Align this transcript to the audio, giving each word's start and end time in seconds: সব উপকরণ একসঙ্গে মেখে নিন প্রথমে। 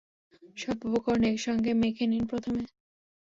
সব 0.57 0.77
উপকরণ 0.87 1.23
একসঙ্গে 1.23 1.71
মেখে 1.81 2.05
নিন 2.07 2.23
প্রথমে। 2.25 2.63